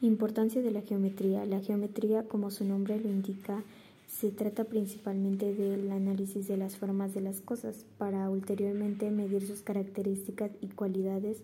Importancia 0.00 0.62
de 0.62 0.70
la 0.70 0.82
geometría. 0.82 1.44
La 1.44 1.58
geometría, 1.58 2.22
como 2.22 2.52
su 2.52 2.64
nombre 2.64 3.00
lo 3.00 3.08
indica, 3.08 3.64
se 4.06 4.30
trata 4.30 4.62
principalmente 4.62 5.52
del 5.52 5.90
análisis 5.90 6.46
de 6.46 6.56
las 6.56 6.76
formas 6.76 7.14
de 7.14 7.20
las 7.20 7.40
cosas 7.40 7.84
para 7.98 8.30
ulteriormente 8.30 9.10
medir 9.10 9.44
sus 9.44 9.62
características 9.62 10.52
y 10.60 10.68
cualidades 10.68 11.38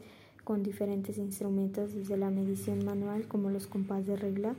con 0.45 0.63
diferentes 0.63 1.19
instrumentos 1.19 1.95
desde 1.95 2.17
la 2.17 2.31
medición 2.31 2.85
manual 2.85 3.27
como 3.27 3.51
los 3.51 3.67
compás 3.67 4.07
de 4.07 4.15
regla 4.15 4.55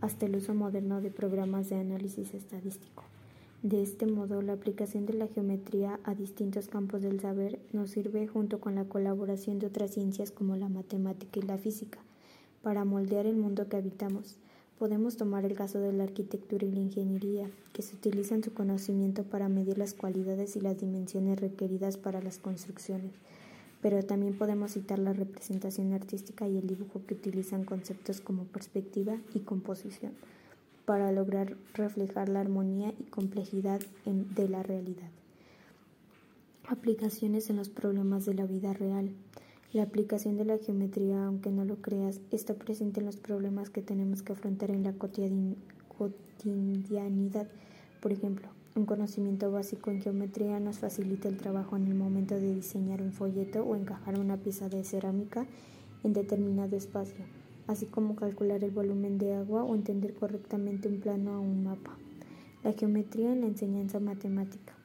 hasta 0.00 0.26
el 0.26 0.36
uso 0.36 0.54
moderno 0.54 1.00
de 1.00 1.10
programas 1.10 1.70
de 1.70 1.80
análisis 1.80 2.34
estadístico. 2.34 3.02
De 3.64 3.82
este 3.82 4.06
modo, 4.06 4.42
la 4.42 4.52
aplicación 4.52 5.06
de 5.06 5.14
la 5.14 5.26
geometría 5.26 5.98
a 6.04 6.14
distintos 6.14 6.68
campos 6.68 7.02
del 7.02 7.18
saber 7.18 7.58
nos 7.72 7.90
sirve 7.90 8.28
junto 8.28 8.60
con 8.60 8.76
la 8.76 8.84
colaboración 8.84 9.58
de 9.58 9.66
otras 9.66 9.90
ciencias 9.90 10.30
como 10.30 10.54
la 10.54 10.68
matemática 10.68 11.40
y 11.40 11.42
la 11.42 11.58
física 11.58 11.98
para 12.62 12.84
moldear 12.84 13.26
el 13.26 13.36
mundo 13.36 13.68
que 13.68 13.76
habitamos. 13.76 14.36
Podemos 14.78 15.16
tomar 15.16 15.44
el 15.44 15.54
caso 15.54 15.78
de 15.78 15.92
la 15.92 16.04
arquitectura 16.04 16.66
y 16.66 16.72
la 16.72 16.80
ingeniería, 16.80 17.50
que 17.72 17.82
se 17.82 17.96
utilizan 17.96 18.42
su 18.42 18.52
conocimiento 18.54 19.24
para 19.24 19.48
medir 19.48 19.76
las 19.76 19.94
cualidades 19.94 20.56
y 20.56 20.60
las 20.60 20.78
dimensiones 20.78 21.40
requeridas 21.40 21.96
para 21.96 22.22
las 22.22 22.38
construcciones. 22.38 23.12
Pero 23.82 24.02
también 24.02 24.34
podemos 24.34 24.72
citar 24.72 24.98
la 24.98 25.12
representación 25.12 25.92
artística 25.92 26.48
y 26.48 26.58
el 26.58 26.66
dibujo 26.66 27.02
que 27.06 27.14
utilizan 27.14 27.64
conceptos 27.64 28.20
como 28.20 28.44
perspectiva 28.44 29.16
y 29.34 29.40
composición 29.40 30.12
para 30.84 31.12
lograr 31.12 31.56
reflejar 31.74 32.28
la 32.28 32.40
armonía 32.40 32.92
y 32.98 33.04
complejidad 33.04 33.80
de 34.04 34.48
la 34.48 34.62
realidad. 34.62 35.08
Aplicaciones 36.66 37.48
en 37.48 37.56
los 37.56 37.68
problemas 37.68 38.26
de 38.26 38.34
la 38.34 38.44
vida 38.44 38.72
real. 38.72 39.10
La 39.72 39.84
aplicación 39.84 40.36
de 40.36 40.44
la 40.44 40.58
geometría, 40.58 41.24
aunque 41.24 41.52
no 41.52 41.64
lo 41.64 41.76
creas, 41.76 42.20
está 42.32 42.54
presente 42.54 42.98
en 42.98 43.06
los 43.06 43.16
problemas 43.16 43.70
que 43.70 43.82
tenemos 43.82 44.20
que 44.20 44.32
afrontar 44.32 44.72
en 44.72 44.82
la 44.82 44.94
cotidianidad. 45.96 47.46
Por 48.00 48.10
ejemplo, 48.10 48.48
un 48.74 48.84
conocimiento 48.84 49.52
básico 49.52 49.92
en 49.92 50.02
geometría 50.02 50.58
nos 50.58 50.80
facilita 50.80 51.28
el 51.28 51.36
trabajo 51.36 51.76
en 51.76 51.86
el 51.86 51.94
momento 51.94 52.34
de 52.34 52.52
diseñar 52.52 53.00
un 53.00 53.12
folleto 53.12 53.62
o 53.62 53.76
encajar 53.76 54.18
una 54.18 54.38
pieza 54.38 54.68
de 54.68 54.82
cerámica 54.82 55.46
en 56.02 56.14
determinado 56.14 56.76
espacio, 56.76 57.24
así 57.68 57.86
como 57.86 58.16
calcular 58.16 58.64
el 58.64 58.72
volumen 58.72 59.18
de 59.18 59.34
agua 59.34 59.62
o 59.62 59.76
entender 59.76 60.14
correctamente 60.14 60.88
un 60.88 60.98
plano 60.98 61.38
o 61.38 61.42
un 61.42 61.62
mapa. 61.62 61.96
La 62.64 62.72
geometría 62.72 63.32
en 63.32 63.42
la 63.42 63.46
enseñanza 63.46 64.00
matemática. 64.00 64.79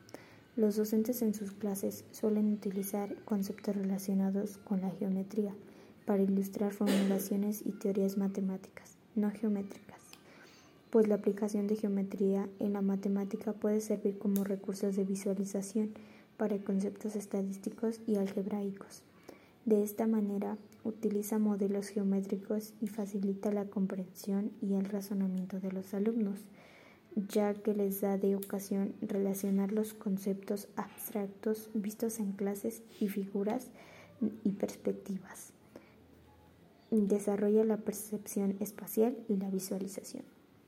Los 0.57 0.77
docentes 0.77 1.21
en 1.21 1.33
sus 1.33 1.51
clases 1.51 2.05
suelen 2.11 2.53
utilizar 2.53 3.13
conceptos 3.25 3.75
relacionados 3.75 4.57
con 4.59 4.79
la 4.79 4.89
geometría 4.89 5.53
para 6.05 6.23
ilustrar 6.23 6.71
formulaciones 6.71 7.61
y 7.65 7.73
teorías 7.73 8.17
matemáticas, 8.17 8.95
no 9.15 9.31
geométricas, 9.31 9.99
pues 10.91 11.09
la 11.09 11.15
aplicación 11.15 11.67
de 11.67 11.75
geometría 11.75 12.47
en 12.59 12.71
la 12.71 12.81
matemática 12.81 13.51
puede 13.51 13.81
servir 13.81 14.17
como 14.17 14.45
recursos 14.45 14.95
de 14.95 15.03
visualización 15.03 15.91
para 16.37 16.57
conceptos 16.59 17.17
estadísticos 17.17 17.99
y 18.07 18.15
algebraicos. 18.15 19.03
De 19.65 19.83
esta 19.83 20.07
manera, 20.07 20.57
utiliza 20.85 21.37
modelos 21.37 21.89
geométricos 21.89 22.73
y 22.79 22.87
facilita 22.87 23.51
la 23.51 23.65
comprensión 23.65 24.51
y 24.61 24.75
el 24.75 24.85
razonamiento 24.85 25.59
de 25.59 25.73
los 25.73 25.93
alumnos 25.93 26.39
ya 27.15 27.53
que 27.53 27.73
les 27.73 28.01
da 28.01 28.17
de 28.17 28.35
ocasión 28.35 28.93
relacionar 29.01 29.71
los 29.71 29.93
conceptos 29.93 30.67
abstractos 30.75 31.69
vistos 31.73 32.19
en 32.19 32.33
clases 32.33 32.83
y 32.99 33.07
figuras 33.07 33.67
y 34.43 34.51
perspectivas. 34.51 35.53
Desarrolla 36.91 37.63
la 37.63 37.77
percepción 37.77 38.57
espacial 38.59 39.17
y 39.27 39.37
la 39.37 39.49
visualización. 39.49 40.34